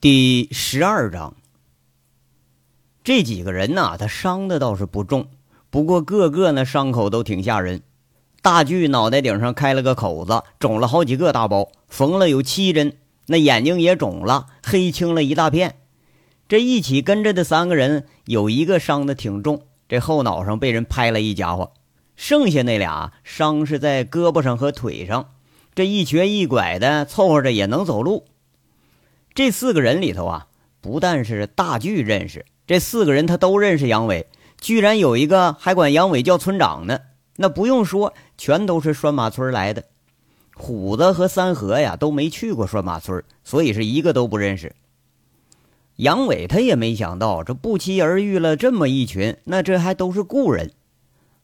[0.00, 1.34] 第十二章，
[3.02, 5.26] 这几个人呐，他伤的倒是不重，
[5.70, 7.82] 不过个个呢伤口都挺吓人。
[8.40, 12.96] 大巨脑袋顶上开了个口子，肿了好几个大包，缝了有七针。
[13.26, 15.80] 那眼睛也肿了，黑青了一大片。
[16.46, 21.72] 这一起跟着的三个人，有一个伤的挺重，这后脑上被人拍了一家伙。
[22.14, 25.30] 剩下那俩伤是在胳膊上和腿上，
[25.74, 28.26] 这一瘸一拐的，凑合着也能走路。
[29.38, 30.48] 这四个人里头啊，
[30.80, 34.26] 不但是大巨认识，这四个人他都认识杨伟，
[34.60, 36.98] 居然有一个还管杨伟叫村长呢。
[37.36, 39.84] 那不用说，全都是拴马村来的。
[40.56, 44.74] 虎子和三河呀都没去过拴马村，所以是一个都不认识。
[45.94, 50.72] 杨伟他也没想到，这不期而遇了这么一群，那这还都是故人，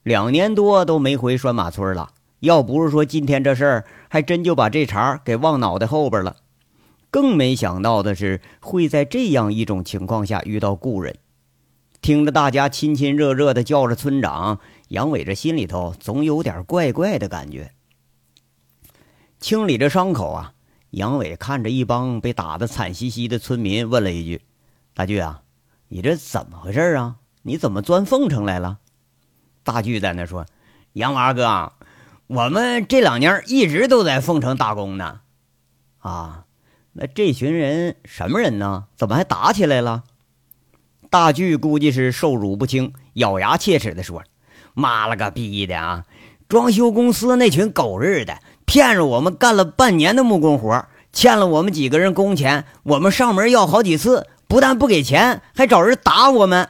[0.03, 2.09] 两年多都没回拴马村了。
[2.41, 6.35] 要不是说今天这事儿，还真就把这茬给忘脑袋后边了。
[7.15, 11.15] 更没想到的是，会在这样一种情况下遇到故人。
[12.01, 17.71] 听着大家亲亲热热的叫着村长，杨伟这心里头总有点怪怪的感觉。
[19.39, 20.55] 清理着伤口啊，
[20.89, 24.41] 杨伟看着一帮被打得惨兮兮的村民，问了一句
[24.93, 25.43] ：“大巨啊，
[25.87, 27.15] 你这怎么回事啊？
[27.43, 28.79] 你怎么钻凤城来了？”
[29.63, 30.45] 大巨在那说
[30.91, 31.71] ：“杨娃哥，
[32.27, 35.21] 我们这两年一直都在凤城打工呢。”
[35.99, 36.41] 啊。
[36.97, 38.85] 那这群人什么人呢？
[38.95, 40.03] 怎么还打起来了？
[41.09, 44.23] 大巨估计是受辱不轻，咬牙切齿地说
[44.73, 46.05] ：“妈了个逼的啊！
[46.47, 52.63] 装修公司那群狗日的，骗着我们干了半年的木工活，欠了我们几个人工钱。
[52.83, 56.69] 我们上门要好几次，不但不给钱，还找人打我们。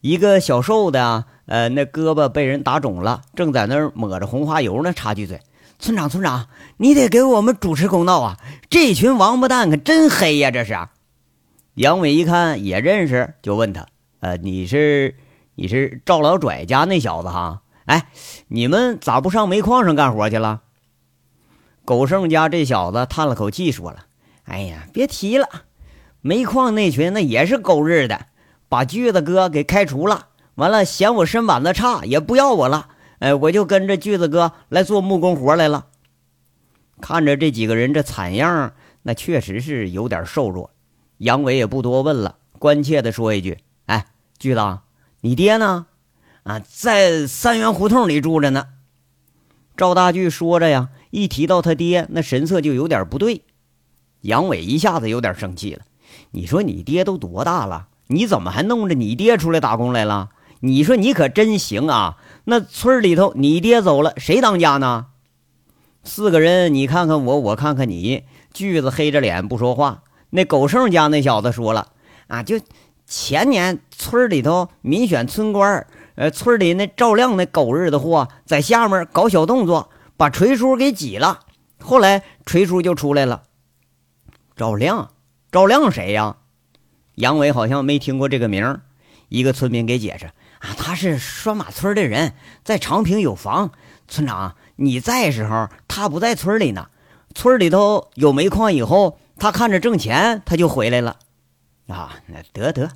[0.00, 5.40] 一个小瘦的，呃，那胳膊被人打肿了，正在那儿抹着红花油呢，插句嘴。”
[5.78, 8.36] 村长，村长，你得给我们主持公道啊！
[8.68, 10.50] 这群王八蛋可真黑呀！
[10.50, 10.76] 这是。
[11.74, 13.86] 杨伟一看也认识，就问他
[14.18, 15.14] ：“呃，你是
[15.54, 17.62] 你是赵老拽家那小子哈？
[17.84, 18.08] 哎，
[18.48, 20.62] 你们咋不上煤矿上干活去了？”
[21.86, 24.06] 狗剩家这小子叹了口气，说了
[24.44, 25.48] ：“哎呀，别提了，
[26.20, 28.26] 煤矿那群那也是狗日的，
[28.68, 32.88] 把锯子哥给开除了，完了嫌我身板子差，也不要我了。”
[33.18, 35.86] 哎，我就跟着锯子哥来做木工活来了。
[37.00, 40.70] 看着这几个人这惨样，那确实是有点瘦弱。
[41.18, 44.06] 杨伟也不多问了，关切的说一句：“哎，
[44.38, 44.78] 锯子，
[45.20, 45.86] 你爹呢？
[46.44, 48.66] 啊，在三元胡同里住着呢。”
[49.76, 53.42] 赵大锯说着呀，一提到他爹，那神色就有点不对。
[54.22, 55.82] 杨伟一下子有点生气了
[56.32, 57.88] ：“你说你爹都多大了？
[58.08, 60.30] 你怎么还弄着你爹出来打工来了？
[60.60, 62.16] 你说你可真行啊！”
[62.50, 65.08] 那村里头，你爹走了，谁当家呢？
[66.02, 68.24] 四个人，你看看我，我看看你。
[68.54, 70.02] 锯子黑着脸不说话。
[70.30, 71.88] 那狗剩家那小子说了
[72.28, 72.58] ：“啊，就
[73.06, 81.40] 前年村里头民选村官，呃，村里那赵亮那狗日的货在下面搞小动作，把锤叔给挤了。
[81.78, 83.42] 后来锤叔就出来了。
[84.56, 85.10] 赵亮，
[85.52, 86.38] 赵亮谁呀？
[87.16, 88.80] 杨伟好像没听过这个名
[89.28, 90.30] 一个村民给解释。
[90.60, 93.70] 啊，他是拴马村的人，在长平有房。
[94.08, 96.88] 村长，你在时候，他不在村里呢。
[97.34, 101.16] 村里头有煤矿以后，他看着挣钱，他就回来了。
[101.88, 102.90] 啊，那得得，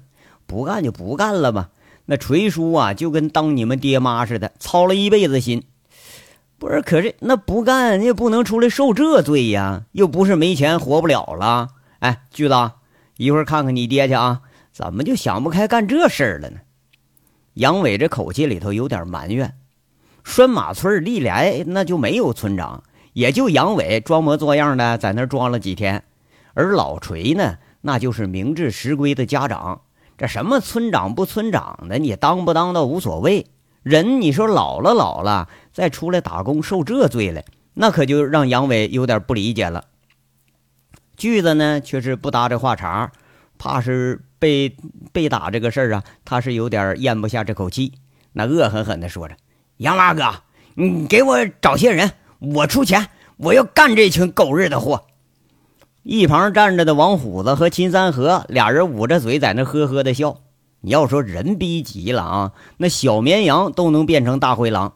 [0.47, 1.69] 不干就不干了吧。
[2.06, 5.62] 那锤叔啊，就跟当你们爹妈似的，操了一辈子心。
[6.59, 9.83] 不是，可是那不干，你也不能出来受这罪呀。
[9.93, 11.69] 又不是没钱活不了了。
[12.01, 12.55] 哎，巨子，
[13.19, 14.41] 一会儿看看你爹去啊。
[14.72, 16.61] 怎么就想不开干这事儿了呢？
[17.55, 19.55] 杨伟这口气里头有点埋怨，
[20.25, 22.83] 拴马村历来那就没有村长，
[23.13, 26.05] 也就杨伟装模作样的在那装了几天，
[26.55, 29.83] 而老锤呢，那就是明智实归的家长，
[30.17, 33.47] 这什么村长不村长的，你当不当倒无所谓。
[33.83, 37.43] 人你说老了老了，再出来打工受这罪了，
[37.75, 39.84] 那可就让杨伟有点不理解了。
[41.17, 43.13] 锯子呢，却是不搭这话茬，
[43.62, 44.20] 怕是。
[44.42, 44.76] 被
[45.12, 47.92] 被打这个事儿啊，他是有点咽不下这口气，
[48.32, 49.36] 那恶狠狠地说着
[49.78, 50.41] ：“杨大哥，
[50.74, 52.10] 你给我找些人，
[52.41, 53.06] 我出钱，
[53.36, 55.04] 我要干这群狗日的货。”
[56.03, 60.41] 一旁站着的王虎子和秦三河俩人捂着嘴在那呵呵的笑。
[60.80, 64.94] 你要说人逼急了啊，那小绵羊都能变成大灰狼。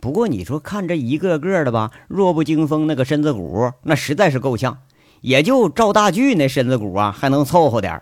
[0.00, 4.80] 不过你说看这一个个的吧，弱不禁风，那个身子骨那实在是够呛，
[5.26, 8.00] 也就赵大巨那身子骨啊还能凑合点。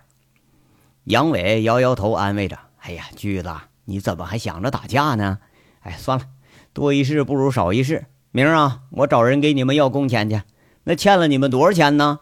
[1.05, 3.51] 杨伟摇摇头，安慰着：“哎呀，锯子，
[3.87, 5.39] 你怎么还想着打架呢？
[5.81, 6.27] 哎，算了，
[6.75, 8.05] 多一事不如少一事。
[8.31, 10.43] 明儿啊，我找人给你们要工钱去。
[10.83, 12.19] 那欠了你们多少钱呢？”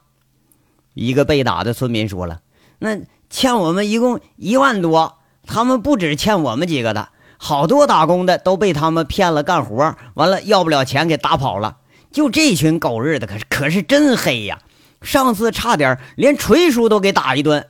[0.94, 2.42] 一个被打的村民说了
[2.78, 7.08] ：“那欠我们一共一万多，他们不止欠我们几个的，
[7.38, 11.78] 好多打工的都被他们骗了干活，完了要不了钱给打跑了。
[12.12, 14.60] 就这群狗日的，可是可是真黑呀！
[15.02, 17.66] 上次差点连锤叔都给打一顿。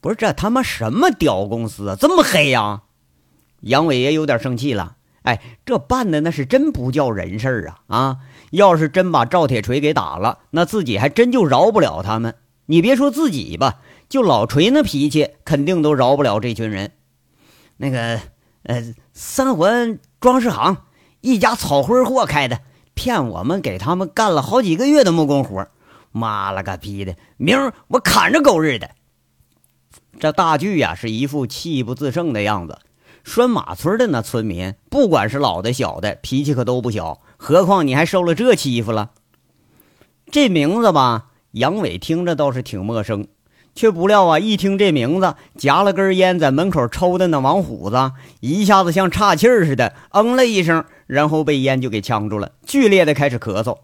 [0.00, 2.82] 不是这他妈什么屌公司啊，这么黑呀！”
[3.60, 4.96] 杨伟也有点生气了。
[5.22, 7.94] 哎，这办的那是真不叫人事啊！
[7.94, 8.16] 啊，
[8.52, 12.36] 要是真把赵铁锤给打了，那自己还真就饶不了他们。
[12.64, 16.92] 你别说自己吧，就老锤那脾气，肯定都饶不了这群人。
[17.76, 18.20] 那个，
[18.62, 20.78] 呃，三环装饰行
[21.20, 22.60] 一家草灰货开的，
[22.94, 25.68] 骗我们给他们干了好几个月的木工活。
[26.12, 28.90] 妈了个逼的，明儿我砍着狗日的！
[30.18, 32.78] 这大巨呀，是一副气不自胜的样子。
[33.22, 37.20] 拴马村的那村民，不管是老的小的，脾气可都不小。
[37.36, 39.10] 何况你还受了这欺负了。
[40.30, 43.28] 这名字吧，杨伟听着倒是挺陌生，
[43.74, 53.78] 却不料啊，一听这名字，夹了根烟在门口抽的那王虎子，一下子像岔气似的，嗯了一声，然后被烟就给呛住了，剧烈的开始咳嗽。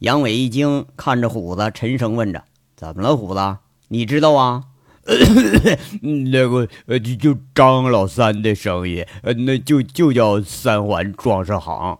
[0.00, 2.44] 杨伟一惊，看着虎子，沉声问着
[2.76, 3.56] ：“怎么了，虎子？
[3.88, 4.64] 你知道啊？”
[6.32, 11.98] 那个呃，就就张老三的生意，呃，那就就叫三环装饰行。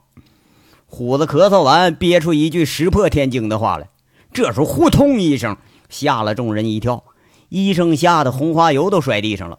[0.86, 3.88] 虎子咳嗽完，憋出一句石破天惊的话来。
[4.32, 5.56] 这时候，呼通一声，
[5.88, 7.04] 吓了众人一跳，
[7.50, 9.58] 医生吓得红花油都摔地上了。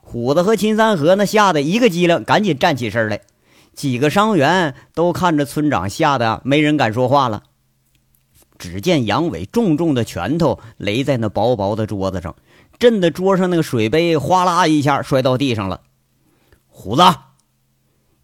[0.00, 3.20] 虎子和秦三河那吓得一个机灵，赶紧站起身来。
[3.72, 7.44] 几个伤员都看着村长，吓得没人敢说话了。
[8.64, 12.34] 只见杨伟重重的拳头擂在那薄薄的桌子上。
[12.78, 15.82] 震得桌上那个水杯哗啦一下摔到地上了。
[16.66, 17.02] 虎子，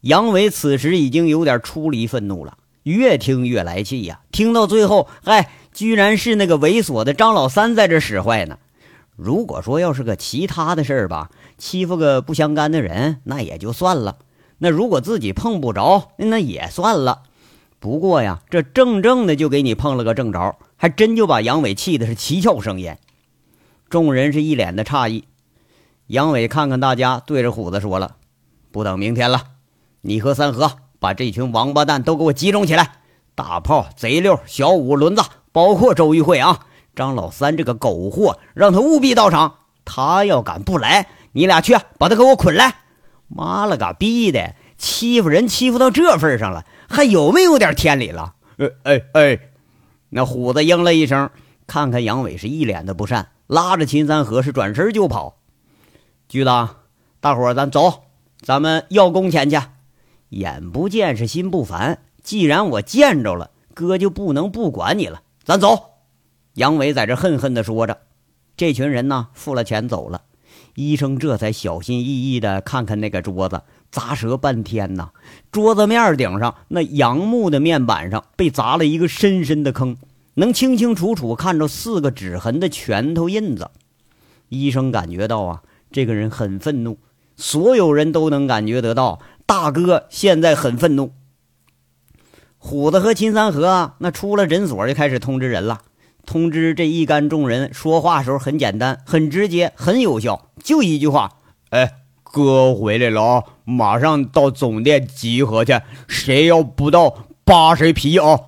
[0.01, 4.23] 杨伟此时已经有点出离愤怒了，越听越来气呀！
[4.33, 8.59] 听到最后，嗨，居然是那个猥琐的张老三在这使坏呢。
[9.15, 14.17] 如果说要是个其他的事儿吧，欺负个不相干的人，那也就算了。
[14.57, 17.25] 那如果自己碰不着，那也算了。
[17.81, 22.99] 不过呀，这正正的就给你碰了个正着，还真就把杨伟气的是七窍生烟。
[23.89, 25.25] 众人是一脸的诧异，
[26.07, 28.17] 杨伟看看大家，对着虎子说了
[28.71, 29.45] ：“不等明天了，
[30.03, 32.97] 你和三河把这群王八蛋都给我集中起来！
[33.35, 39.55] 大炮、贼六、小五、轮子，包括周玉慧啊，张老三这个狗货，让他务必到场。
[39.87, 42.81] 他要敢不来，你俩去把他给我捆来！
[43.27, 49.51] 妈了个逼的，欺负人欺负到这份上了，还有没有点天理了？”哎哎哎，
[50.11, 51.31] 那虎子应了一声，
[51.67, 53.31] 看看杨伟是一脸的不善。
[53.47, 55.39] 拉着秦三河是转身就跑，
[56.29, 56.51] 巨子，
[57.21, 58.05] 大伙儿咱走，
[58.43, 59.59] 咱们要工钱去。
[60.29, 65.23] 眼不见是心不烦，既然我见着了，哥就不能不管你了。
[65.43, 65.95] 咱走。
[66.55, 68.03] 杨伟在这恨恨地说着。
[68.57, 70.23] 这群人呢，付了钱走了。
[70.75, 75.11] 医生这才小心翼翼地看看那个桌子，砸折半天呐。
[75.53, 79.97] 桌子面顶上那杨木的面板上被砸了一个深深的坑。
[80.35, 83.71] 能清清楚楚看着四个指痕的拳头印子，
[84.49, 86.99] 医生感觉到啊，这个人很愤怒。
[87.37, 91.13] 所有人都能感觉得到，大哥现在很愤怒。
[92.57, 95.81] 虎子和秦三河那出了诊所就开始通知人了，
[96.25, 101.39] 通知这一干众人说话时候很简单、很直接、很有效，就一句话
[101.71, 102.00] ：“哎，
[102.33, 108.39] 哥回来了啊，马上到总店集合去，谁要不到扒谁皮啊！”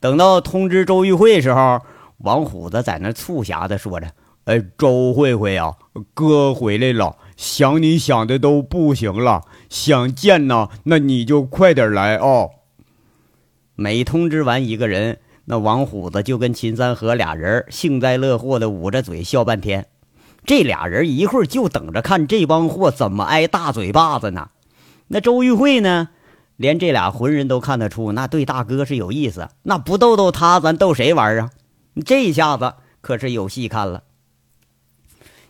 [0.00, 1.80] 等到通知周玉慧时候，
[2.18, 4.08] 王虎子在那促狭的说着
[4.44, 5.74] ：“哎，周慧慧啊，
[6.12, 12.48] 哥回来了，想你想的都不行了，想见呢，那你就快点来啊！”
[13.76, 19.86] 每通知完一个人，那王虎子就跟秦三河俩人幸灾乐祸的捂着嘴笑半天。
[20.44, 24.50] 这俩人一会儿就等着看这帮货怎么挨大嘴巴子呢。
[25.08, 26.08] 那周玉慧呢？
[26.56, 29.48] 连这俩浑人都看得出，那对大哥是有意思。
[29.64, 31.50] 那不逗逗他，咱逗谁玩啊？
[32.04, 34.04] 这一下子可是有戏看了。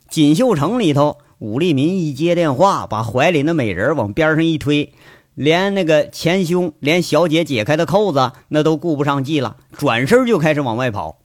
[0.09, 4.95] 锦绣城里头，武立民一接电话，把怀里的美人往边上一推，
[5.35, 11.19] 连那个前胸、连小姐解开的扣子，那都顾不上系了，转身就开始往外跑。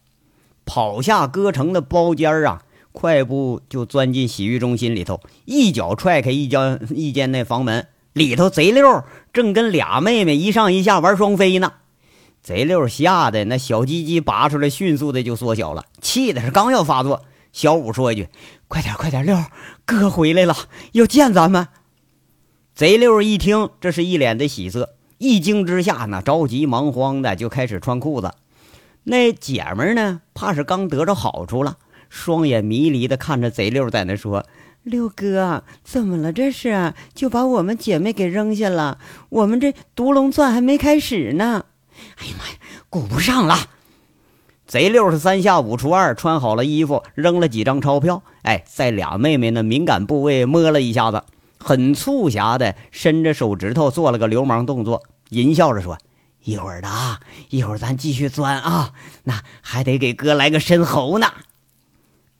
[0.65, 2.63] 跑下歌城的包间啊，
[2.99, 7.87] 快步就钻进洗浴中心里头，一脚踹开一间一间那房门。
[8.11, 11.71] 里头贼六正跟俩妹妹一上一下玩双飞呢，
[12.43, 17.23] 贼六吓得那小鸡鸡拔出来，迅速的就缩小了，气的是刚要发作。
[17.53, 18.27] 小五说一句
[18.67, 19.37] ：“快点，快点，六
[19.85, 20.53] 哥回来了，
[20.91, 21.69] 要见咱们。”
[22.75, 28.33] 贼六一听，这是一脸的喜色，一惊之下呢，着急忙慌的就开始穿裤子。
[29.05, 31.77] 那姐们呢，怕是刚得着好处了，
[32.09, 34.45] 双眼迷离的看着贼六，在那说
[34.83, 36.33] ：“六哥，怎么了？
[36.33, 38.97] 这是就把我们姐妹给扔下了？
[39.29, 41.65] 我们这独龙钻还没开始呢！”
[42.17, 42.55] 哎呀妈呀，
[42.89, 43.55] 顾不上了！
[44.65, 51.23] 贼六是三下五除二穿好了衣服，扔了几张钞票，哎，在俩妹妹那敏感部位摸了一下子，
[51.57, 55.97] 很促狭的伸着手指头做了个流氓动作，淫笑着说
[56.45, 61.27] ：“一会儿的啊，一会儿咱继续钻啊，那还得给哥来个深喉呢。”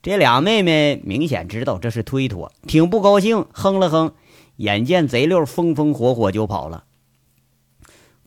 [0.02, 4.14] 这俩妹妹明显知道这是推脱，挺不高兴，哼了哼。
[4.56, 6.84] 眼见贼六风风火火就跑了，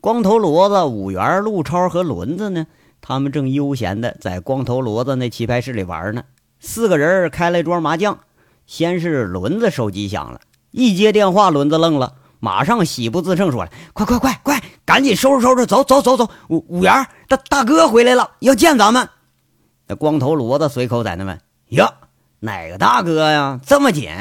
[0.01, 2.65] 光头骡子、五元、陆超和轮子呢？
[3.01, 6.23] 他们正悠闲的在光头骡子那棋牌室里玩呢。
[6.59, 8.17] 四个人开了一桌麻将，
[8.65, 19.07] 先是轮子手机响了，一接电话，轮子愣了，马上喜不自胜说了：“快快快快，赶紧收拾收拾，走走走走，五五元大大哥回来了，要见咱们。”
[19.87, 21.39] 那光头骡子随口在那问
[21.73, 21.93] ：“呀，
[22.39, 23.59] 哪个大哥呀？
[23.65, 24.11] 这么紧，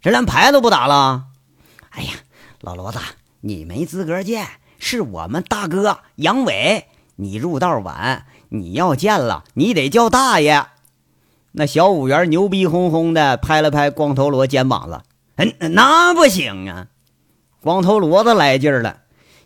[0.00, 1.24] 这连牌都不打了
[1.90, 2.10] ？”“哎呀，
[2.60, 2.98] 老骡子，
[3.40, 4.46] 你没资格见，
[4.78, 6.86] 是我们大哥杨伟。”
[7.18, 10.66] 你入道晚，你要见了，你得叫大爷。
[11.52, 15.00] 那小五元牛逼哄哄的拍了拍光头罗肩膀子，
[15.36, 16.88] 嗯，那不行啊！
[17.62, 18.98] 光头骡子来劲儿了。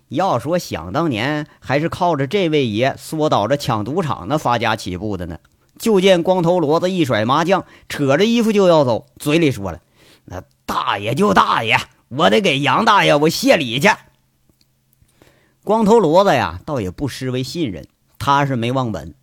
[0.09, 5.39] 要说想当年，还是靠着这位爷缩倒着抢赌场那发家起步的呢。
[5.81, 9.81] 就见光头骡子一甩麻将，扯着衣服就要走，嘴里说了
[10.27, 13.89] ：“那大爷就大爷，我得给杨大爷我谢礼去。”
[15.65, 17.87] 光头骡子呀，倒也不失为信任，
[18.19, 19.15] 他是没忘本。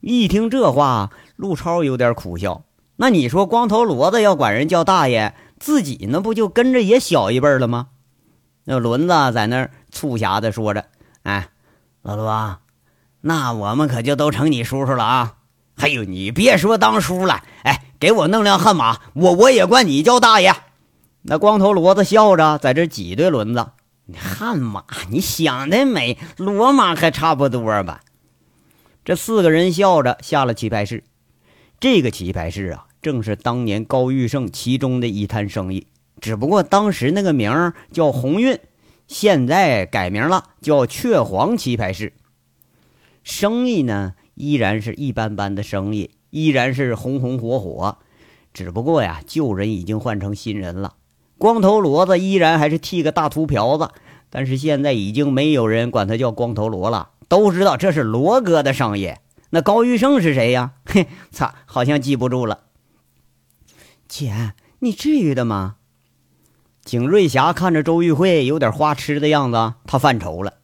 [0.00, 2.62] 一听这话，陆超有点苦笑。
[2.96, 7.88] 那你说，光头骡子要管人叫大爷，自己那不就跟着也小一辈了吗？
[8.64, 10.84] 那轮子在那儿促狭的说着
[11.24, 11.48] ：“哎，
[12.02, 12.58] 老罗，
[13.22, 15.36] 那我们可就都成你叔叔了啊！
[15.80, 20.54] 哎呦，你别说当叔了，哎，给我弄辆悍马，我我也管你叫大爷。”
[21.22, 23.66] 那光头骡子笑着在这挤兑轮子。
[24.16, 26.18] 悍马，你想得美！
[26.36, 28.00] 骡马还差不多吧？
[29.04, 31.04] 这四个人笑着下了棋牌室。
[31.78, 35.86] 这个棋牌室啊，正是当年高玉胜其中的一摊生意，
[36.20, 38.58] 只不过当时那个名叫鸿运，
[39.06, 42.12] 现在改名了，叫雀皇棋牌室。
[43.22, 47.98] 生意呢，依然是一般般的生意，依然是红红火火，
[48.52, 50.94] 只不过呀，旧人已经换成新人了。
[51.38, 53.90] 光头骡子依然还是剃个大秃瓢子，
[54.28, 59.20] 但是现在已经没有人管他叫光头骡了，都知道这是罗哥的商业。
[59.50, 60.74] 那高玉胜是谁呀？
[60.84, 62.64] 嘿，操，好像记不住了。
[64.06, 65.76] 姐，你至于的吗？
[66.84, 70.54] 景瑞霞看着周玉慧有点花痴的样子，她犯愁了。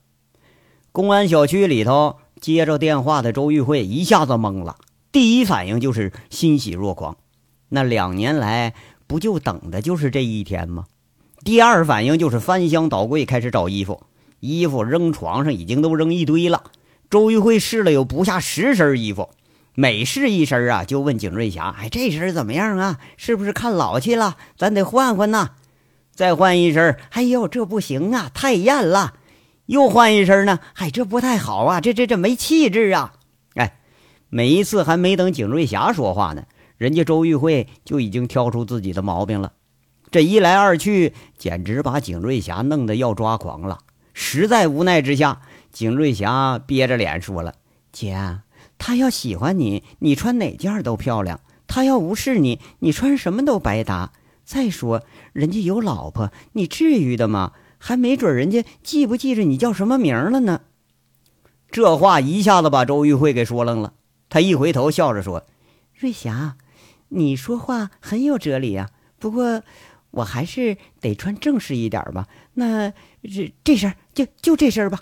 [0.92, 4.76] 公安小区里头接着电话的周玉慧一下子懵了，
[5.12, 7.16] 第一反应就是欣喜若狂。
[7.68, 8.74] 那两年来。
[9.08, 10.86] 不就等的就是这一天吗？
[11.44, 14.02] 第二反应就是翻箱倒柜开始找衣服，
[14.40, 16.64] 衣服扔床上已经都扔一堆了。
[17.08, 19.28] 周玉慧试了有不下十身衣服，
[19.76, 22.98] 每试一身啊，就问景瑞霞：“哎，这身怎么样啊？
[23.16, 24.36] 是不是看老气了？
[24.58, 25.50] 咱得换换呐。”
[26.12, 29.14] 再换一身，哎呦，这不行啊，太艳了。
[29.66, 33.12] 又换一身呢，哎，这不太好啊，这这这没气质啊。
[33.54, 33.78] 哎，
[34.28, 36.44] 每一次还没等景瑞霞说话呢。
[36.76, 39.52] 人家周玉慧就已经挑出自己的毛病了，
[40.10, 43.78] 这一来二去，简直把景瑞霞弄得要抓狂了。
[44.12, 45.40] 实在无奈之下，
[45.72, 47.54] 景瑞霞憋着脸说了
[47.92, 48.40] ：“姐，
[48.76, 54.12] 他要喜欢你，你穿哪件都漂亮；他要无视你，你穿什么都白搭。
[54.44, 57.52] 再说，人家有老婆，你至于的吗？
[57.78, 60.62] 还没准人家记不记着你叫什么名了呢。”
[61.70, 63.94] 这话一下子把周玉慧给说愣了。
[64.28, 65.46] 他一回头，笑着说
[65.94, 66.56] ：“瑞霞。”
[67.08, 68.90] 你说话很有哲理啊，
[69.20, 69.62] 不过
[70.10, 72.26] 我还是得穿正式一点吧。
[72.54, 72.90] 那
[73.22, 74.98] 这这身就就这身吧。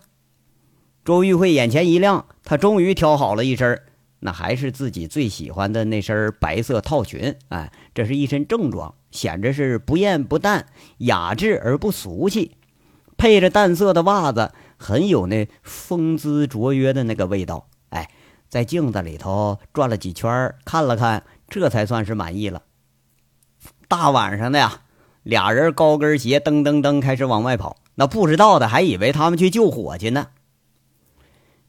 [1.02, 3.80] 周玉慧眼前一亮，她终于挑好了一身，
[4.20, 7.34] 那还是自己最喜欢的那身白色套裙。
[7.48, 10.66] 哎，这是一身正装，显着是不艳不淡，
[10.98, 12.52] 雅致而不俗气，
[13.16, 17.68] 配着淡色的袜子，很有那风姿卓约的那个味道。
[17.90, 18.10] 哎，
[18.48, 21.24] 在镜子里头转了几圈，看了看。
[21.46, 22.62] 这才算是满意了。
[23.86, 24.80] 大晚上的呀，
[25.22, 30.28] 俩人高跟鞋噔噔噔开始往外跑，那不知道的还以为他们去救火去呢。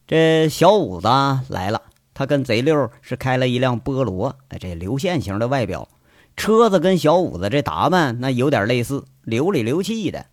[0.07, 1.07] 这小五子
[1.49, 1.83] 来了，
[2.13, 5.89] 他跟贼六是开了一辆菠萝，哎，这流线型的外表，
[6.37, 10.25] 车子跟小五子这打扮那有点类似，流里流气的。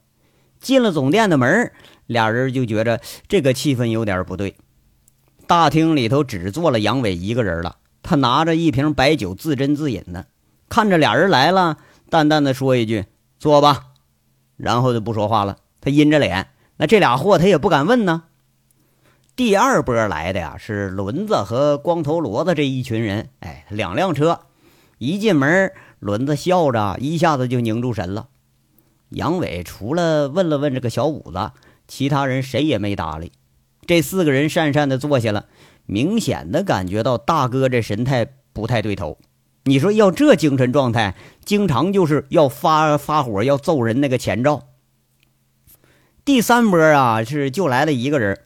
[0.62, 1.73] 进了总店的门，
[2.07, 4.57] 俩人就觉着这个气氛有点不对。
[5.47, 7.76] 大厅里头只坐了杨伟一个人了。
[8.04, 10.25] 他拿着一瓶白酒自斟自饮呢，
[10.69, 11.76] 看着俩人来了，
[12.09, 13.04] 淡淡的说一句
[13.38, 13.87] ：“坐吧。”
[14.57, 15.59] 然后就不说话了。
[15.81, 18.25] 他阴着脸，那这俩货他也不敢问呢。
[19.37, 23.28] 第二波来的呀，是轮子和光头骡子这一群人。
[23.40, 24.40] 哎，两辆车，
[24.99, 28.28] 一进门，轮子笑着，一下子就凝住神了。
[29.14, 31.52] 杨伟除了问了问这个小五子，
[31.87, 33.33] 其他人谁也没搭理。
[33.87, 35.47] 这四个人讪讪的坐下了，
[35.87, 39.19] 明显的感觉到大哥这神态不太对头。
[39.64, 41.14] 你说要这精神状态，
[41.45, 44.62] 经常就是要发发火，要揍人那个前兆。
[46.25, 48.40] 第三波啊，是就来了一个人。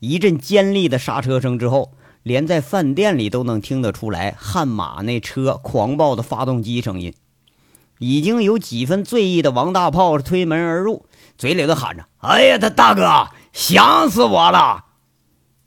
[0.00, 7.14] 一阵尖利的刹车声之后，连在饭店里都能听得出来悍马那车狂暴的发动机声音。
[8.00, 14.86] 已经有几分醉意的王大炮推门而入，嘴里头喊着：“哎呀，他大哥，想死我了！”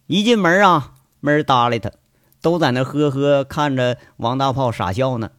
[0.07, 1.91] 一进门啊，没人搭理他，
[2.41, 5.29] 都在那呵呵看着王大炮傻笑呢。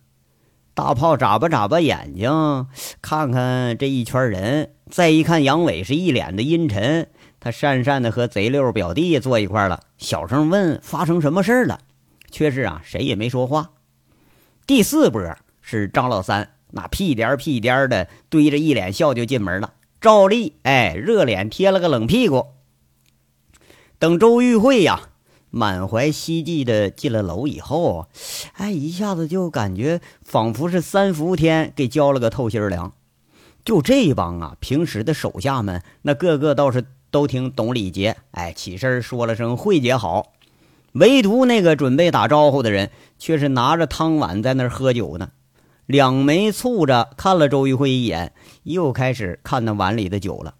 [0.72, 2.68] 大炮眨巴眨巴眼睛，
[3.02, 7.10] 看看这一圈人，再一看杨伟是一脸的阴沉。
[7.40, 11.80] 他讪讪的和贼六表弟坐一块了，小声问：“发生什么事了？”
[12.30, 13.72] 却是啊，谁也没说话。
[14.66, 15.20] 第四波
[15.60, 19.72] 是张老三，那屁颠屁颠的堆着一脸笑就进门了。
[20.00, 22.48] 照例哎，热脸贴了个冷屁股。
[23.98, 25.00] 等周玉慧呀，
[25.50, 28.08] 满怀希冀的进了楼以后，
[28.54, 32.92] 哎，一下子就感觉仿佛是三伏天给浇了个透心凉。
[33.64, 36.84] 就这帮啊，平时的手下们，那个个倒是。
[37.14, 40.32] 都挺懂礼节，哎，起身说了声“慧姐好”，
[40.94, 42.90] 唯独那个准备打招呼的人，
[43.20, 45.30] 却是拿着汤碗在那儿喝酒呢，
[45.86, 50.54] 两眉蹙着看了周玉慧一眼，又开始看那碗里的酒了。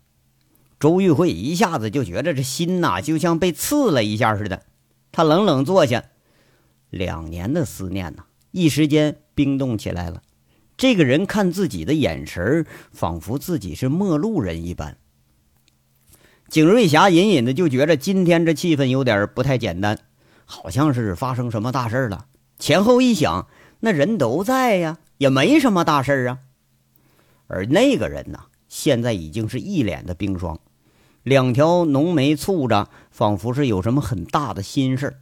[0.79, 4.63] 周玉慧一下子就觉得这心呐，就像被刺了一下似的，
[5.13, 6.05] 他冷冷坐下，
[6.91, 10.23] 两年的思念呐，一时间冰冻起来了。
[10.77, 14.99] 这个人看自己的眼神仿佛自己是陌路人一般。
[16.49, 19.99] 景瑞霞隐隐的就觉着今天这气氛有点不太简单，
[20.45, 22.27] 好像是发生什么大事了。
[22.59, 23.49] 前后一想，
[23.81, 26.39] 那人都在呀，也没什么大事啊。
[27.47, 30.59] 而那个人呢，现在已经是一脸的冰霜，
[31.23, 35.19] 两条浓眉蹙着，仿佛是有什么很大的心事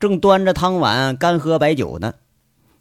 [0.00, 2.14] 正端着汤碗干喝白酒呢。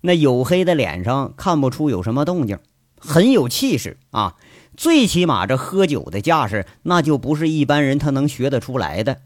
[0.01, 2.57] 那黝黑的脸上看不出有什么动静，
[2.99, 4.35] 很有气势啊。
[4.75, 9.21] 最起码这喝酒的架势，那就不是一般人他能学得出来的。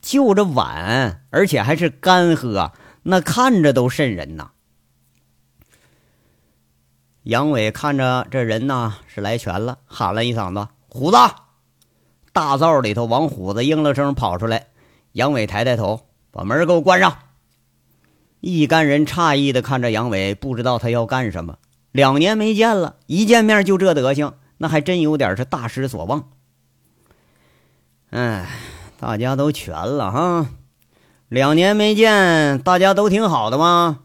[0.00, 2.72] 就这碗，而且还是干喝，
[3.04, 4.52] 那看着都瘆人呐。
[7.24, 11.16] 杨伟看着这人呐是来全了，喊了一嗓子：“虎子！”
[12.34, 14.66] 大灶里头，王虎子应了声跑出来。
[15.12, 17.16] 杨伟抬抬头，把门给我关上。
[18.40, 21.56] 一干人诧异的看着杨伟，不知道他要干什么。
[21.92, 24.34] 两年没见了，一见面就这德行。
[24.58, 26.28] 那还真有点是大失所望。
[28.10, 28.46] 哎，
[29.00, 30.46] 大家都全了哈，
[31.28, 34.00] 两年没见，大家都挺好的吗？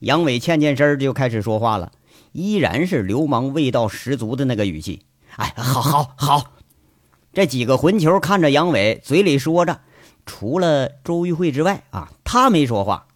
[0.00, 1.90] 杨伟欠欠身就开始说话了，
[2.34, 5.06] 依然是流氓味道十足的那个语气。
[5.36, 6.52] 哎，好，好，好。
[7.32, 9.80] 这几个混球看着杨伟，嘴里说着，
[10.26, 13.06] 除了周玉慧之外啊，他没说话。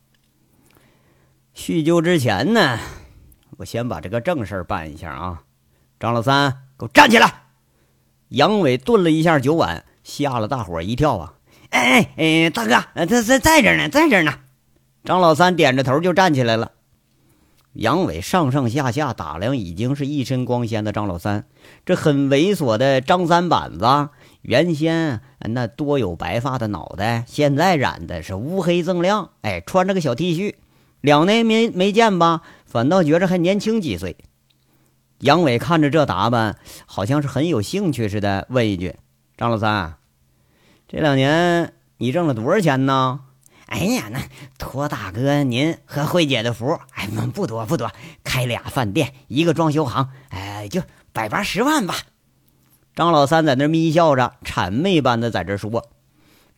[1.52, 2.78] 叙旧之前呢，
[3.57, 5.42] 我先把这个正事办一下啊。
[5.98, 7.42] 张老三，给我站起来！
[8.28, 11.35] 杨伟顿了一下酒碗，吓了大伙一跳啊！
[11.70, 14.33] 哎哎哎，大哥，他在在这呢，在这呢。
[15.04, 16.72] 张老三点着头就站起来了。
[17.79, 21.45] 杨伟上上下下打量，已经是一身光鲜的张老三，
[21.87, 24.09] 这很猥琐的张三板子，
[24.43, 29.31] 原先那多有白发的脑袋，现在染的是乌黑锃亮。
[29.43, 30.57] 哎，穿着个小 T 恤，
[31.01, 34.17] 两年没没见吧，反倒觉着还年轻几岁。
[35.21, 38.97] 杨伟看着这打扮，好像是很有兴趣似的，问一句
[39.38, 39.95] ：“张老三，
[40.88, 43.21] 这两年你挣了多少钱呢
[43.68, 44.20] ？”“哎呀，那
[44.57, 47.92] 托大哥您和慧姐的福，哎，不多不多，
[48.24, 50.81] 开俩饭店，一个装修行，哎，就
[51.12, 51.94] 百八十万吧。”
[52.96, 55.87] 张老三在那眯笑着，谄媚般的在这说：“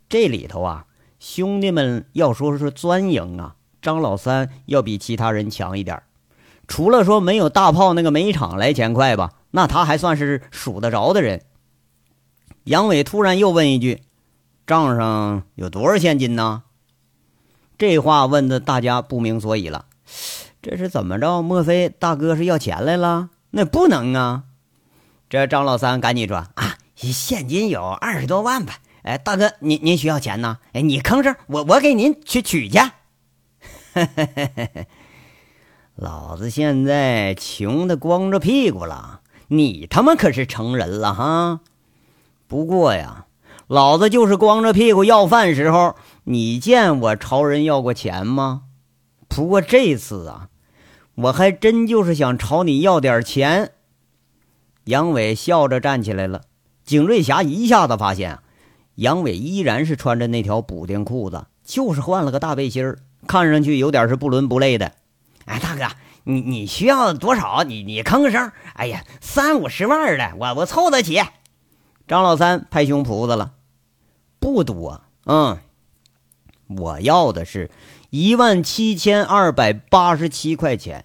[0.08, 0.86] 这里头啊，
[1.18, 6.02] 兄弟们要说是钻营啊，张老三要比其他人强一点。”
[6.68, 11.42] 除了说没有大炮那个煤厂来钱快吧，那他还算是数得着的人。
[12.62, 14.02] 杨伟突然又问一句
[14.64, 16.62] ：“账上有多少现金呢？”
[17.80, 19.86] 这话问的大家不明所以了。
[20.60, 21.40] 这是怎么着？
[21.40, 23.30] 莫非大哥是要钱来了？
[23.52, 24.42] 那不能啊！
[25.30, 30.58] 这张老三赶紧说：“啊，现金有二十多万吧，哎，大哥，您您需要钱呢？
[30.74, 32.78] 哎，你吭声，我我给您去取去。
[35.96, 41.60] 老子现在穷的光着屁股了，你他妈可是成人了哈！
[42.46, 43.24] 不过呀，
[43.68, 48.62] 老子就是光着屁股要饭时候，你见我朝人要过钱吗？
[49.28, 50.48] 不过这次啊，
[51.14, 53.72] 我还真就是想朝你要点钱。
[54.85, 56.42] 杨伟笑着站起来了，
[56.85, 58.40] 景瑞霞一下子发现，
[58.96, 62.96] 杨伟依然是穿着那条补丁裤子，就是换了个大背心。
[63.26, 64.92] 看上去有点是不伦不类的，
[65.44, 67.62] 哎，大哥，你你需要多少？
[67.64, 68.50] 你你吭声。
[68.74, 71.20] 哎呀，三五十万的，我我凑得起。
[72.09, 73.52] 张老三拍胸脯子了，
[74.40, 75.02] 不多。
[75.26, 75.59] 嗯，
[76.78, 77.70] 我要的是
[78.11, 81.04] 一万七千二百八十七块钱。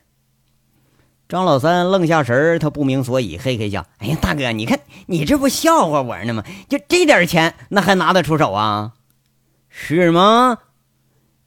[1.28, 3.88] 张老三愣下神儿，他不明所以，嘿嘿笑。
[3.97, 6.43] 哎呀，大哥，你看你这不笑话我呢吗？
[6.69, 8.93] 就这点钱，那还拿得出手啊？
[9.67, 10.60] 是吗？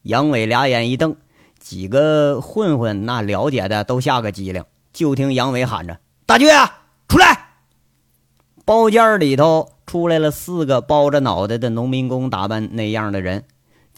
[0.02, 1.16] 杨伟俩眼一瞪，
[1.61, 4.64] 几个混混那了解的都吓个机灵。
[4.92, 6.70] 就听杨伟喊着：“大倔，
[7.07, 7.50] 出来！”
[8.64, 13.44] 包间里头出来了四个包着脑袋的农民工打扮那样的人，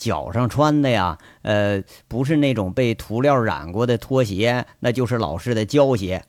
[0.00, 6.24] 脚上穿的呀，呃，不是那种被涂料染过的拖鞋，那就是老式的胶鞋，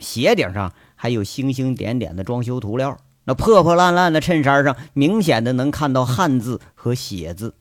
[0.00, 2.98] 鞋顶上还有星星点点的装修涂料。
[3.26, 7.54] 那破破烂烂的衬衫上，明显的能看到汉字和血字。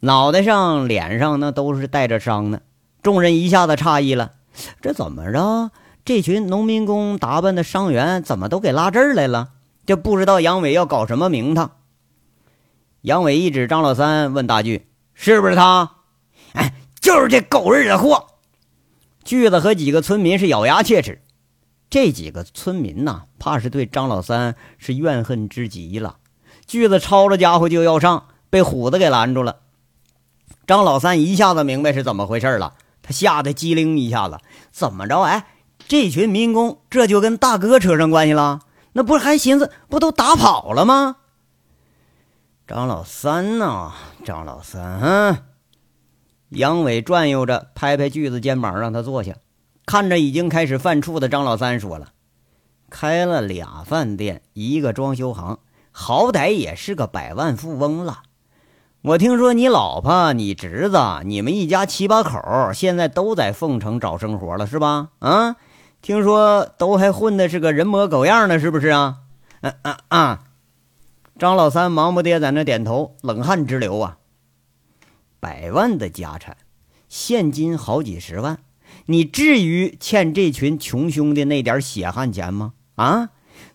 [0.00, 2.60] 脑袋上、脸上那都是带着伤呢。
[3.02, 4.34] 众人一下子诧异了：
[4.80, 5.72] 这怎么着？
[6.04, 9.48] 这群农民工打扮的伤员怎么都给拉这儿来了？
[9.84, 11.72] 就不知道杨伟要搞什么名堂。
[13.08, 15.92] 杨伟一指张老三，问大巨：“是不是他
[16.52, 18.26] ？”“哎，就是这狗日的货！”
[19.24, 21.22] 锯子和几个村民是咬牙切齿。
[21.88, 26.18] 这几个村民呐，怕是对张老三是怨恨之极了。
[26.66, 29.60] 锯子抄着家伙就要上，被虎子给拦住了。
[30.66, 34.36] 张老三一下子明白是怎么回事了，他吓得机灵一下子，
[34.70, 35.22] 怎么着？
[35.22, 35.46] 哎，
[35.88, 38.60] 这群民工这就跟大哥扯上关系了？
[38.92, 41.16] 那不是还寻思不都打跑了吗？
[42.68, 43.92] 张老三呢，
[44.26, 45.42] 张老三，
[46.50, 49.36] 杨伟转悠着拍拍锯子肩膀，让他坐下，
[49.86, 52.08] 看着已经开始犯怵的张老三说了
[52.90, 55.56] ：“开了俩饭店，一个装修行，
[55.92, 58.18] 好歹也是个百万富翁了。”
[59.00, 65.08] 我听说你老婆、你侄子、你们一家七八口现在都在凤城找生活了，是吧？
[65.20, 65.56] 啊，
[66.02, 69.20] 听说都还混的是个人模狗样的，是不是啊？
[69.62, 70.40] 嗯嗯啊！
[71.38, 74.18] 张老三忙不迭在那点头，冷汗直流啊！
[75.38, 76.56] 百万的家产，
[77.08, 78.58] 现金好几十万，
[79.06, 82.72] 你至于欠这群穷兄弟那点血汗钱吗？
[82.96, 83.28] 啊，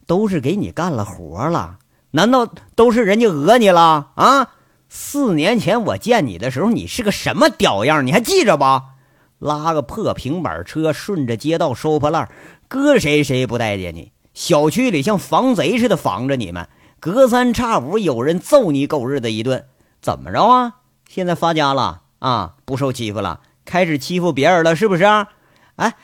[0.06, 1.80] 都是给你干了活了，
[2.12, 4.50] 难道都是人家讹你了啊？
[4.90, 8.06] 四年前我见你的时候，你是个什么屌样？
[8.06, 8.96] 你还记着吧？
[9.40, 12.30] 拉个破平板车，顺着街道收破烂，
[12.68, 14.12] 搁谁谁不待见你？
[14.34, 16.68] 小区里像防贼似的防着你们，
[17.04, 19.66] 隔三差五有人揍你狗日的一顿。
[20.02, 20.76] 怎么着啊？
[21.10, 22.56] 现在发家了啊？
[22.64, 23.42] 不受欺负了？
[23.66, 25.28] 开始欺负别人了是不是啊？
[25.76, 25.96] 哎，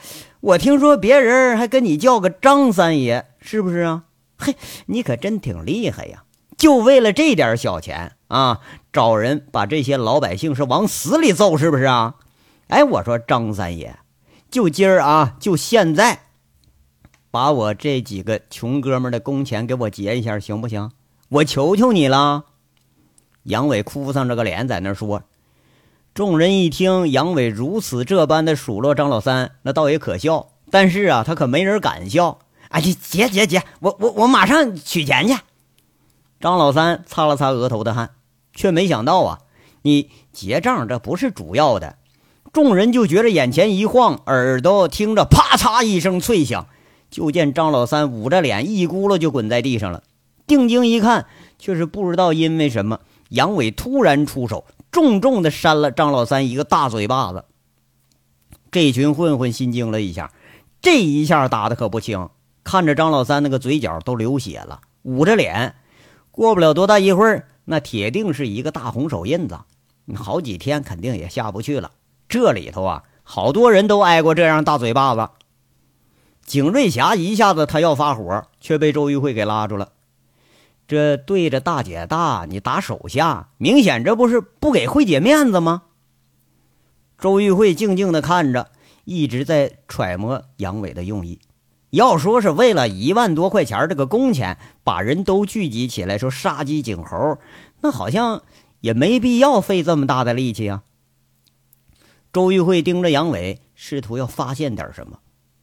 [0.42, 4.04] 我听说别人还跟你叫个张三爷，是不是啊？
[4.38, 4.58] 嘿，
[4.88, 6.24] 你可真挺厉害呀！
[6.58, 8.60] 就为了这点小钱啊，
[8.92, 12.16] 找人把这些老百姓是往死里揍，是不是啊？
[12.68, 13.96] 哎，我说张三爷，
[14.52, 16.24] 就今儿啊，就现在，
[17.32, 20.92] 把我这几个穷哥们的工钱给我结一下，行不行？
[21.30, 22.46] 我求求你了。
[23.44, 25.24] 杨伟哭丧着个脸在那说。
[26.14, 30.50] 众人一听杨伟如此这般的数落张老三，那倒也可笑。
[30.72, 32.40] 但是啊，他可没人敢笑。
[32.70, 35.36] 哎，结结结，我我我马上取钱去。
[36.40, 38.12] 张老三擦了擦额头的汗，
[38.54, 39.40] 却没想到啊，
[39.84, 41.98] 你结账这不是主要的。
[42.52, 46.68] 众人就觉着眼前一晃，耳朵听着啪嚓一声脆响，
[47.10, 50.04] 就见张老三捂着脸一咕噜就滚在地上了。
[50.48, 57.46] 定睛一看，却是不知道因为什么，杨伟突然出手，重重的扇了张老三一个大嘴巴子。
[58.72, 60.32] 这群混混心惊了一下，
[60.82, 62.30] 这一下打的可不轻，
[62.64, 65.76] 看着张老三那个嘴角都流血了，捂着脸。
[66.32, 69.60] 过不了多大一会儿，那铁定是一个大红手印子，
[70.16, 71.92] 好几天肯定也下不去了。
[72.28, 75.30] 这里头啊，好多人都挨过这样大嘴巴子。
[76.50, 79.92] 景瑞霞一下子他要发火，却被周玉慧给拉住了。
[80.88, 85.84] 这对着大姐大，你打手下，明显这不是不给慧姐面子吗？
[87.20, 88.72] 周玉慧静静的看着，
[89.04, 91.40] 一直在揣摩杨伟的用意。
[91.92, 97.38] 要说是为了一万多块钱这个工钱，把人都聚集起来说杀鸡儆猴，
[97.82, 98.42] 那好像
[98.80, 100.82] 也没必要费这么大的力气啊。
[102.34, 105.20] 周玉慧盯着杨伟，试图要发现点什么，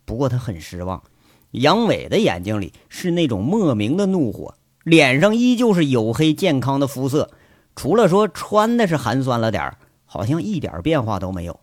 [0.07, 1.03] 不过他很失望。
[1.51, 7.31] 杨伟的眼睛里是那种莫名的怒火，脸上依旧是黝黑健康的肤色，
[7.75, 11.61] 除了说穿的是寒酸了点好像一点变化都没有。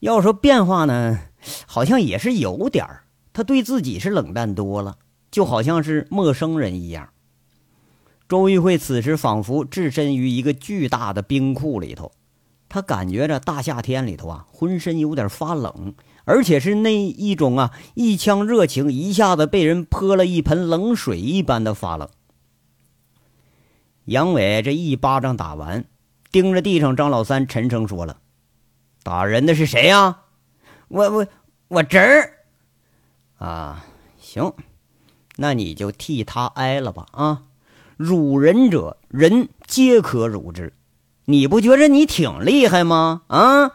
[0.00, 1.18] 要说变化呢，
[1.66, 3.04] 好像也是有点儿。
[3.32, 4.96] 他对自己是冷淡多了，
[5.30, 7.10] 就好像是陌生人一样。
[8.28, 12.10] 周玉慧此时仿佛置身于一个巨大的冰库里头，
[12.76, 15.94] 他感觉着大夏天里头啊，浑身有点发冷，
[16.26, 22.06] 而且是那一种啊，一腔热情一下子被人泼了一盆冷水一般的发冷。
[24.04, 25.86] 杨伟这一巴掌打完，
[26.30, 28.18] 盯着地上张老三，沉声说了
[29.02, 30.24] ：“打人的是谁呀？
[30.88, 31.26] 我我
[31.68, 32.30] 我侄儿。”
[33.40, 33.86] 啊，
[34.18, 34.52] 行，
[35.36, 37.06] 那你就替他挨了吧！
[37.12, 37.44] 啊，
[37.96, 40.74] 辱人者，人皆可辱之。
[41.26, 43.22] 你不觉着你挺厉害吗？
[43.26, 43.72] 啊，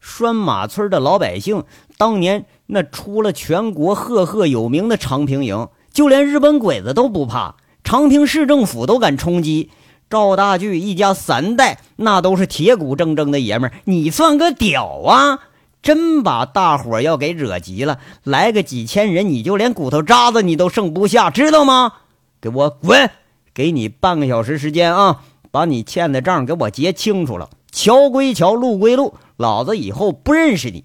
[0.00, 1.64] 拴马村的老百姓
[1.96, 9.70] 当年那出了全国赫赫有名的长平营，就连日本鬼子都不怕，长平市政府都敢冲击。
[10.10, 15.40] 赵大巨一家三代那都是铁骨铮铮的爷们儿，你算个屌啊！
[15.82, 21.92] 真把大伙要给惹急了，来个几千人，你就连骨头渣子你都剩不下，知道吗？
[22.40, 23.10] 给我滚！
[23.52, 25.22] 给你半个小时时间啊，
[25.54, 27.48] 把你欠的账给我结清楚了。
[27.70, 30.84] 桥归桥，路归路，老子以后不认识你。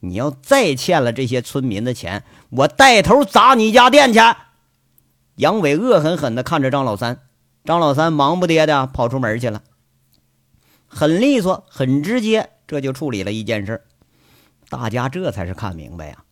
[0.00, 4.20] 你要再欠了这些村民的钱，我带头砸你家店去。
[5.36, 7.20] 杨伟恶狠狠地看着张老三，
[7.64, 9.62] 张老三忙不迭的跑出门去了，
[10.86, 13.84] 很利索，很直接，这就处理了一件事。
[14.68, 16.24] 大家这才是看明白呀，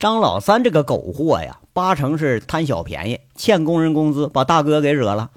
[0.00, 5.30] 张老三这个狗货呀，八成是贪小便宜，欠工人工资，把大哥给惹了。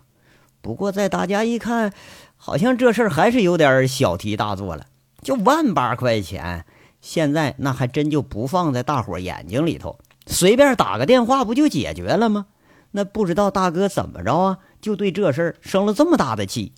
[0.61, 1.91] 不过在大家一看，
[2.37, 4.85] 好像这事儿还是有点小题大做了。
[5.21, 6.65] 就万八块钱，
[7.01, 12.47] 现在那还真就不放在大伙眼睛里头，随便打个电话不就解决了吗？
[12.91, 16.73] 那不知道大哥怎么着啊，就对这事儿生了这么大的气。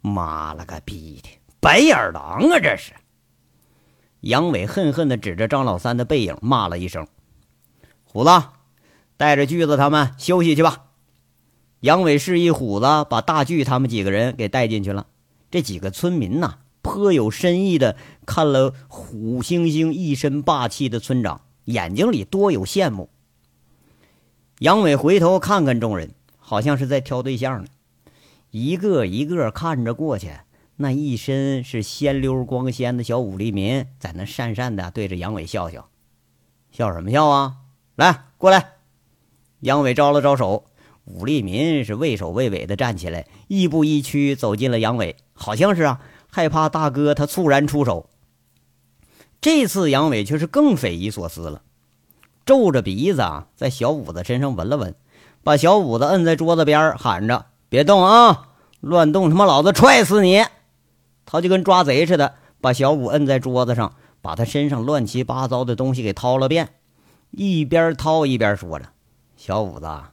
[0.00, 2.92] 妈了个逼的，白眼狼啊，这是！
[4.20, 7.06] 杨伟恨恨地指着张老三的背影，骂了一声
[8.04, 8.30] ：“虎子，
[9.16, 10.83] 带着锯子他们休息去吧。”
[11.84, 15.06] 杨伟示意虎子把大锯他们几个人给带进去了。
[15.50, 17.94] 这几个村民呐，颇有深意的
[18.24, 23.10] 看了虎猩猩一身霸气的村长，眼睛里多有羡慕。
[24.60, 27.68] 杨伟回头看看众人，好像是在挑对象呢，
[28.50, 30.32] 一个一个看着过去。
[30.76, 35.90] 那一身是鲜溜光鲜的小武立民，在那讪讪的对着杨伟笑笑，
[36.72, 37.56] 笑什么笑啊？
[37.94, 38.72] 来，过来！
[39.60, 40.64] 杨伟招了招手，
[41.04, 48.08] 武立民是畏首畏尾的站起来，亦步亦趋走进了杨伟，好像是啊，害怕大哥他猝然出手。
[49.40, 51.60] 这次杨伟却是更匪夷所思了，
[52.46, 54.94] 皱着鼻子啊，在小五子身上闻了闻，
[55.42, 58.48] 把小五子摁在桌子边，喊着：“别动啊，
[58.80, 60.42] 乱动他妈老子踹死你！”
[61.26, 66.70] 他就跟抓贼似的，把小五摁在桌子上，把他身上乱七八糟的东西给掏了遍，
[67.30, 68.86] 一边掏一边说着
[69.36, 70.12] ：“小五子啊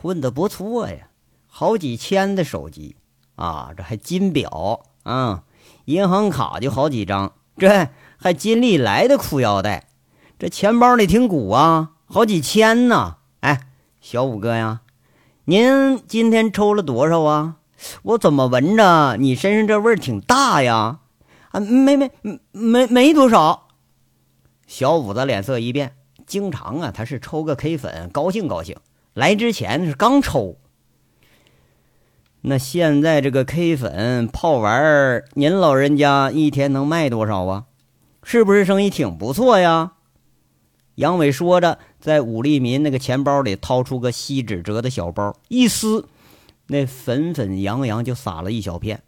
[0.00, 1.08] 混得不错呀，
[1.46, 2.96] 好几千的手机
[3.36, 5.42] 啊，这还金表啊，
[5.84, 9.88] 银行卡就好几张，这还金利来的裤腰带，
[10.38, 13.16] 这钱包里挺鼓啊，好几千呢。
[13.40, 13.66] 哎，
[14.00, 14.80] 小五哥呀，
[15.44, 17.56] 您今天抽了多少啊？”
[18.02, 21.00] 我怎么闻着你身上这味儿挺大呀？
[21.50, 22.10] 啊，没没
[22.52, 23.68] 没没多少。
[24.66, 25.94] 小五子脸色一变，
[26.26, 28.76] 经常啊，他是抽个 K 粉，高兴高兴。
[29.14, 30.56] 来之前是刚抽。
[32.42, 37.64] 那现在这个 K 粉泡丸儿，您老人家一天能卖多少啊？
[38.22, 39.92] 是不是生意挺不错呀？
[40.94, 46.06] 杨伟说着，在武立民那个钱包里掏出个锡纸折的小包，一撕。
[46.68, 49.02] 那粉粉扬扬就撒了一小片，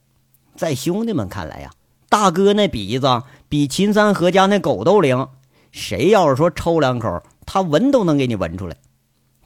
[0.57, 1.71] 在兄弟们看来呀，
[2.09, 5.29] 大哥那鼻子比秦三河家那狗都灵，
[5.71, 8.77] 谁要是说抽两口，他闻都能给你闻出来。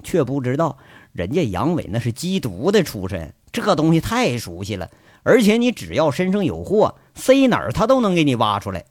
[0.07, 0.79] 却不知道
[1.13, 4.89] 人家杨伟那是缉毒的出身，这东西太熟悉了，
[5.25, 8.85] 而且你只要身上有货，塞哪儿他都能给你挖出来。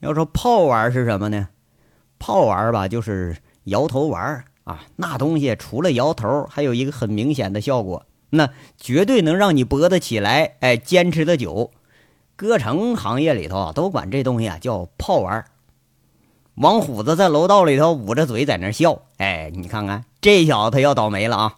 [0.00, 1.48] 要说炮丸是什么呢？
[2.18, 4.44] 炮丸吧，就是摇头丸。
[4.64, 11.70] 啊，那东西除了摇头，还有一个很明显的效果，那绝对能让你脖子起来，哎，坚持的久。
[12.34, 15.44] 歌城行业里头啊，都管这东西啊叫炮丸。
[16.56, 19.02] 王虎子在楼道里头捂着嘴在那笑。
[19.16, 21.54] 哎，你看看这小子他要倒霉了啊！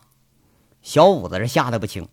[0.81, 2.09] 小五子这吓得不轻，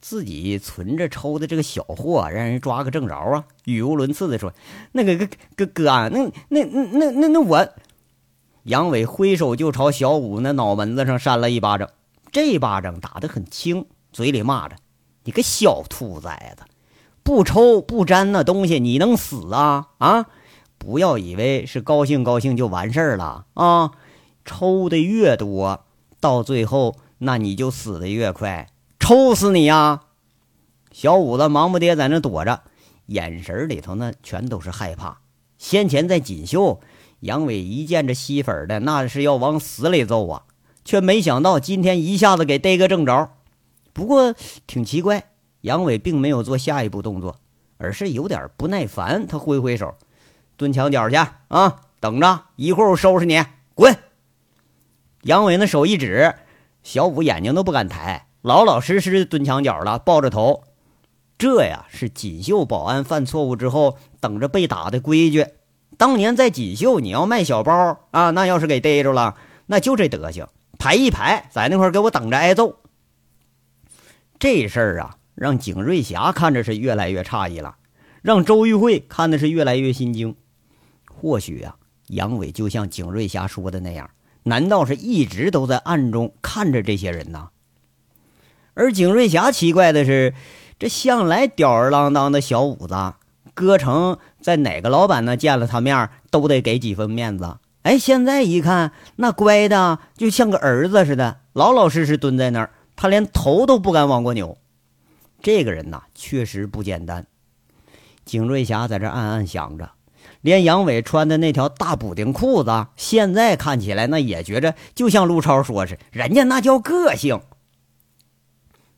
[0.00, 3.44] 自己存着抽的这个小货，让人抓个正着啊！
[3.66, 4.52] 语无伦次的说
[4.92, 7.68] ：“那个哥哥哥啊，那那那那那那我……”
[8.64, 11.88] 杨伟挥手就朝小五那脑门子上扇了一巴掌，
[12.32, 14.74] 这巴掌打得很轻，嘴里骂着
[15.22, 16.64] ：“你个小兔崽子，
[17.22, 20.26] 不抽不沾那东西，你能死啊啊！”
[20.78, 23.92] 不要以为是高兴高兴就完事儿了啊！
[24.44, 25.84] 抽的越多，
[26.20, 30.02] 到最后那你就死的越快，抽死你呀！
[30.90, 32.62] 小五子忙不迭在那躲着，
[33.06, 35.18] 眼神里头呢全都是害怕。
[35.58, 36.80] 先前在锦绣，
[37.20, 40.44] 杨伟一见这吸粉的，那是要往死里揍啊，
[40.84, 43.30] 却没想到今天一下子给逮个正着。
[43.92, 44.34] 不过
[44.66, 45.30] 挺奇怪，
[45.62, 47.36] 杨伟并没有做下一步动作，
[47.76, 49.94] 而是有点不耐烦，他挥挥手。
[50.58, 51.82] 蹲墙角去啊！
[52.00, 53.40] 等着，一会儿我收拾你，
[53.74, 53.96] 滚！
[55.22, 56.34] 杨伟那手一指，
[56.82, 60.64] 小五眼睛都不敢抬，老老实实的蹲墙角了，抱着头。
[61.38, 65.46] 这呀是锦绣保安犯错误之后等着被打的规矩。
[65.96, 72.80] 当年在锦绣，你要卖小包啊，那要是给逮着了，那就这德行，排一排在那块给我等着挨揍。
[74.40, 77.76] 这事儿啊，让景瑞霞看着是越来越诧异了，
[78.22, 80.34] 让周玉慧看的是越来越心惊。
[81.20, 81.74] 或许啊，
[82.06, 84.08] 杨伟就像景瑞霞说的那样，
[84.44, 87.48] 难道是一直都在暗中看着这些人呢？
[88.74, 90.34] 而景瑞霞奇怪的是，
[90.78, 92.94] 这向来吊儿郎当的小五子，
[93.52, 97.56] 哥成在哪个老板那见了他面，都得给几分面子。
[97.82, 104.56] 哎，现在一看，那乖的就像个儿子似的，老老实实蹲在那儿，他连头都不敢往过扭。
[105.42, 107.26] 这个人呐，确实不简单。
[108.24, 109.90] 景瑞霞在这暗暗想着。
[110.40, 117.40] 连杨伟穿的那条大补丁裤子，现在看起来那也觉着就像陆超说是，人家那叫个性。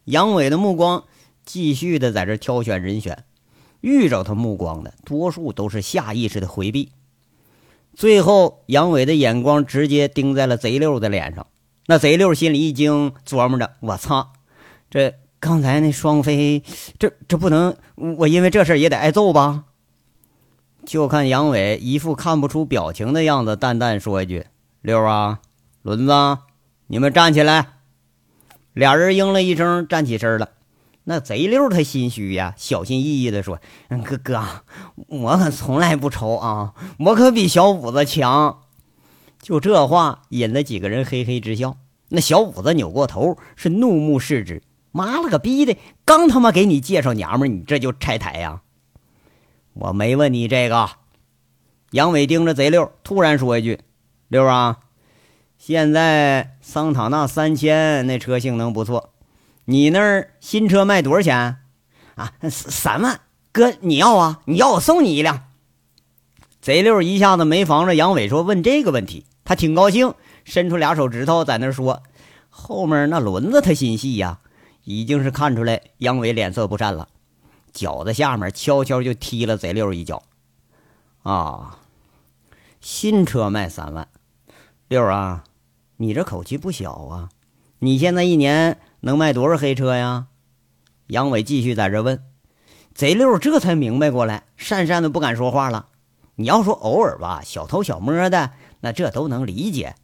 [0.04, 1.04] 杨伟的目光
[1.44, 3.24] 继续的在这挑选人选，
[3.80, 6.92] 遇着他目光的多数都是下意识的回避。
[7.94, 11.46] 最后，杨伟的眼光直接盯在了贼六的脸上。
[11.86, 14.32] 那贼六心里一惊，琢磨着：我操，
[14.90, 16.62] 这刚才那双飞，
[16.98, 19.64] 这这不能，我因为这事也得挨揍吧？
[20.90, 24.46] 就看杨伟一副看不出表情的样子，淡淡说一句
[24.82, 25.38] ：“六啊，
[25.82, 26.12] 轮子，
[26.88, 27.74] 你们站起来。”
[28.74, 30.48] 俩人应了一声，站起身了。
[31.04, 33.60] 那贼六他心虚呀，小心翼翼的说
[34.04, 34.42] ：“哥哥，
[35.06, 38.58] 我可从来不抽啊，我可比小五子强。”
[39.40, 41.76] 就这话引得几个人嘿嘿直笑。
[42.08, 48.62] 那小五子扭过头，是怒目视之：“妈了个逼的，刚他妈给你介绍娘们，你这就拆台呀！”
[49.80, 50.90] 我没问你这个，
[51.92, 53.80] 杨伟盯着贼六，突然说一句
[54.28, 54.80] ：“六啊，
[55.56, 59.14] 现在桑塔纳三千那车性能不错，
[59.64, 61.56] 你那儿新车卖多少钱？
[62.14, 63.20] 啊，三万。
[63.52, 64.42] 哥，你要啊？
[64.44, 65.44] 你要我送你一辆。”
[66.60, 70.12] 贼六一下子没防着杨伟说问这个问题，他挺高兴，
[70.44, 72.02] 伸出俩手指头在那说。
[72.50, 74.40] 后面那轮子他心细呀，
[74.84, 77.08] 已经是看出来杨伟脸色不善了。
[77.72, 80.22] 脚在下面悄悄就踢了贼六一脚，
[81.22, 81.78] 啊！
[82.80, 84.08] 新车卖三万，
[84.88, 85.44] 六啊，
[85.98, 87.28] 你这口气不小啊！
[87.80, 90.26] 你现在一年能卖多少黑车呀？
[91.08, 92.22] 杨伟继续在这问，
[92.94, 95.88] 贼六这才明白过来，讪讪的不敢说话了。
[96.36, 99.94] 你要说偶尔吧，小偷小摸的，那这都能理解。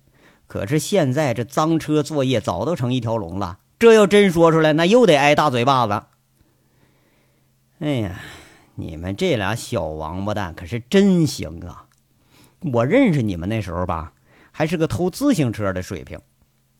[0.46, 6.05] 可是现在这赃车作业早都成一条龙了，这要真说出来，那又得挨大嘴巴子。
[7.79, 8.21] 哎呀，
[8.77, 11.85] 你们这俩小王八蛋可是真行啊！
[12.73, 14.15] 我认识你们那时候吧，
[14.51, 16.19] 还是个偷自行车的水平，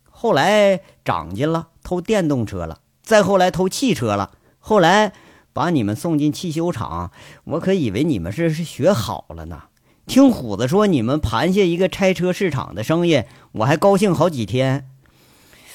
[0.09, 5.13] 后来长进了，偷电动车了，再后来偷汽车了，后来
[5.53, 7.11] 把你们送进汽修厂，
[7.45, 9.65] 我可以为你们是是学好了呢。
[10.07, 14.89] 听虎子说你们盘下一个拆车市场的生意，我还高兴好几天。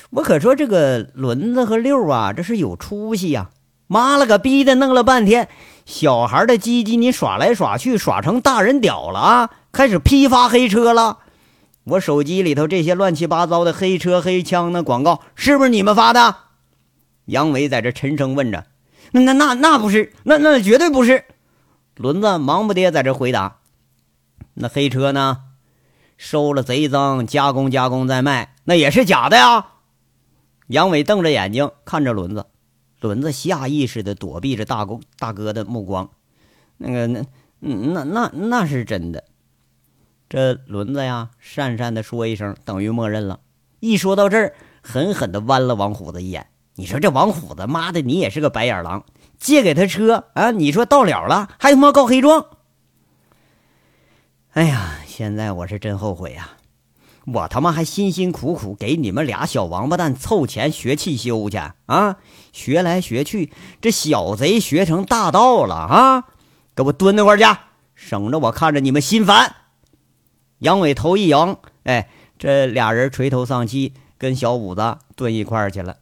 [0.10, 3.52] 我可说这个轮子和六啊，这是有出息呀。
[3.92, 5.50] 妈了个逼的，弄了半天，
[5.85, 9.50] 小孩的鸡鸡你耍来耍去，耍成大人屌了啊！
[9.73, 11.17] 开始批发黑车了。
[11.83, 16.37] 我手机里头这些乱七八糟的黑车黑枪的广告，是不是你们发的？
[17.25, 18.63] 杨伟在这沉声问着。
[19.12, 21.25] 那那那那不是，那那绝对不是。
[21.98, 23.58] 轮子忙不迭在这回答。
[24.54, 25.39] 那黑车呢？
[26.15, 29.65] 收了贼赃，加工加工再卖，那也是假的呀。
[30.67, 32.46] 杨伟瞪着眼睛看着轮子。
[33.02, 36.12] 轮子下意识的躲避着大公大哥的目光，
[36.77, 37.25] 那个那
[37.60, 39.25] 那那那是真的。
[40.29, 43.41] 这轮子呀，讪讪的说一声，等于默认了。
[43.81, 46.47] 一说到这儿，狠狠的剜了王虎子一眼。
[46.75, 49.04] 你说这王虎子，妈的，你也是个白眼狼！
[49.37, 52.45] 借给他车啊，你说到了了，还他妈告黑状！
[54.52, 56.52] 哎呀，现在我是真后悔呀！
[57.26, 62.17] 我他妈还辛辛苦苦给你们俩小王八蛋凑钱学汽修去啊，
[62.52, 66.24] 学来学去，这小贼学成大盗了啊！
[66.76, 67.44] 给我蹲那块去，
[67.94, 69.56] 省着我看着你们心烦。
[70.60, 72.10] 杨伟头一扬，哎，
[72.40, 75.98] 这俩人垂头丧气，跟小五子蹲一块去了。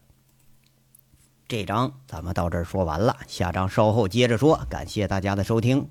[1.50, 4.62] 这章咱们到这儿说完了，下章稍后接着说。
[4.70, 5.90] 感谢大家的收听。